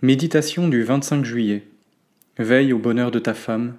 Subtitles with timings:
[0.00, 1.66] Méditation du 25 juillet.
[2.38, 3.78] Veille au bonheur de ta femme.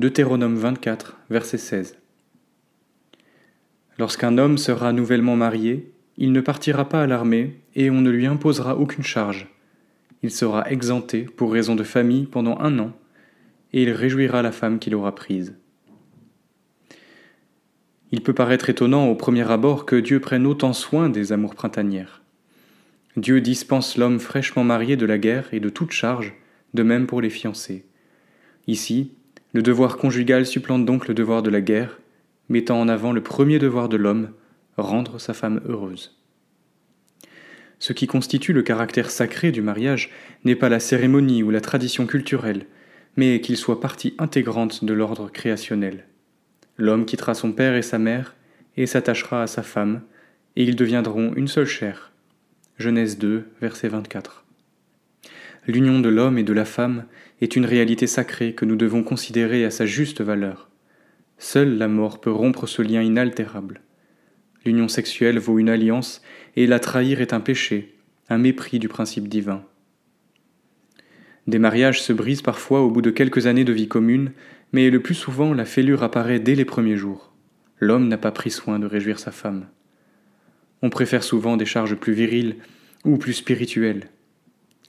[0.00, 1.96] Deutéronome 24, verset 16.
[3.96, 8.26] Lorsqu'un homme sera nouvellement marié, il ne partira pas à l'armée et on ne lui
[8.26, 9.46] imposera aucune charge.
[10.24, 12.90] Il sera exempté pour raison de famille pendant un an
[13.72, 15.54] et il réjouira la femme qu'il aura prise.
[18.10, 22.23] Il peut paraître étonnant au premier abord que Dieu prenne autant soin des amours printanières.
[23.16, 26.34] Dieu dispense l'homme fraîchement marié de la guerre et de toute charge,
[26.74, 27.84] de même pour les fiancés.
[28.66, 29.12] Ici,
[29.52, 32.00] le devoir conjugal supplante donc le devoir de la guerre,
[32.48, 34.30] mettant en avant le premier devoir de l'homme,
[34.76, 36.18] rendre sa femme heureuse.
[37.78, 40.10] Ce qui constitue le caractère sacré du mariage
[40.44, 42.66] n'est pas la cérémonie ou la tradition culturelle,
[43.16, 46.06] mais qu'il soit partie intégrante de l'ordre créationnel.
[46.76, 48.34] L'homme quittera son père et sa mère
[48.76, 50.02] et s'attachera à sa femme,
[50.56, 52.10] et ils deviendront une seule chair.
[52.76, 54.44] Genèse 2, verset 24.
[55.68, 57.04] L'union de l'homme et de la femme
[57.40, 60.68] est une réalité sacrée que nous devons considérer à sa juste valeur.
[61.38, 63.80] Seule la mort peut rompre ce lien inaltérable.
[64.64, 66.20] L'union sexuelle vaut une alliance
[66.56, 67.94] et la trahir est un péché,
[68.28, 69.64] un mépris du principe divin.
[71.46, 74.32] Des mariages se brisent parfois au bout de quelques années de vie commune,
[74.72, 77.32] mais le plus souvent la fêlure apparaît dès les premiers jours.
[77.78, 79.68] L'homme n'a pas pris soin de réjouir sa femme.
[80.84, 82.56] On préfère souvent des charges plus viriles
[83.06, 84.10] ou plus spirituelles.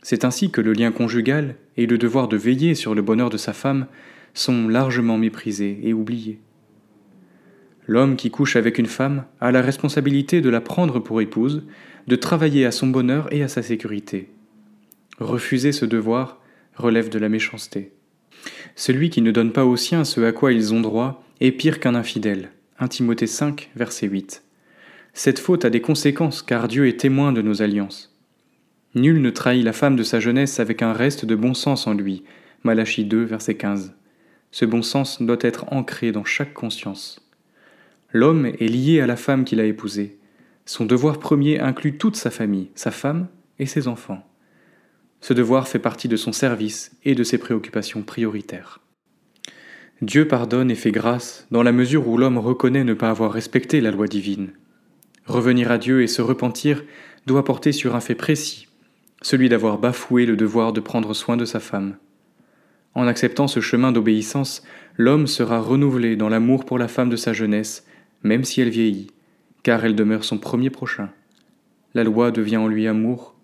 [0.02, 3.38] C'est ainsi que le lien conjugal et le devoir de veiller sur le bonheur de
[3.38, 3.88] sa femme
[4.34, 6.42] sont largement méprisés et oubliés.
[7.88, 11.64] L'homme qui couche avec une femme a la responsabilité de la prendre pour épouse,
[12.08, 14.28] de travailler à son bonheur et à sa sécurité.
[15.20, 16.42] Refuser ce devoir
[16.76, 17.94] relève de la méchanceté.
[18.76, 21.80] Celui qui ne donne pas aux siens ce à quoi ils ont droit est pire
[21.80, 22.52] qu'un infidèle.
[22.80, 24.45] 1 Timothée 5, verset 8.
[25.18, 28.14] Cette faute a des conséquences car Dieu est témoin de nos alliances.
[28.96, 31.94] Nul ne trahit la femme de sa jeunesse avec un reste de bon sens en
[31.94, 32.26] lui.
[32.64, 33.96] Malachie 2, verset 15.
[34.52, 37.26] Ce bon sens doit être ancré dans chaque conscience.
[38.12, 40.20] L'homme est lié à la femme qu'il a épousée.
[40.66, 44.28] Son devoir premier inclut toute sa famille, sa femme et ses enfants.
[45.22, 48.82] Ce devoir fait partie de son service et de ses préoccupations prioritaires.
[50.02, 53.80] Dieu pardonne et fait grâce dans la mesure où l'homme reconnaît ne pas avoir respecté
[53.80, 54.52] la loi divine.
[55.26, 56.84] Revenir à Dieu et se repentir
[57.26, 58.68] doit porter sur un fait précis,
[59.22, 61.96] celui d'avoir bafoué le devoir de prendre soin de sa femme.
[62.94, 64.64] En acceptant ce chemin d'obéissance,
[64.98, 67.86] l'homme sera renouvelé dans l'amour pour la femme de sa jeunesse,
[68.24, 69.12] même si elle vieillit,
[69.64, 71.10] car elle demeure son premier prochain.
[71.96, 73.36] La loi devient en lui amour,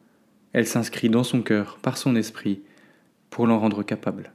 [0.54, 2.62] elle s'inscrit dans son cœur par son esprit
[3.30, 4.34] pour l'en rendre capable.